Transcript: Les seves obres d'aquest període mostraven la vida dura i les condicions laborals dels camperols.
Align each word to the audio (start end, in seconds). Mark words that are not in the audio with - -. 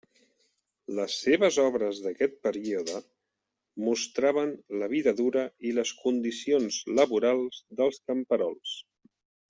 Les 0.99 1.17
seves 1.25 1.59
obres 1.63 1.99
d'aquest 2.05 2.39
període 2.47 2.97
mostraven 3.91 4.57
la 4.85 4.89
vida 4.97 5.15
dura 5.23 5.47
i 5.69 5.75
les 5.79 5.93
condicions 6.03 6.81
laborals 7.03 7.65
dels 7.81 8.05
camperols. 8.11 8.77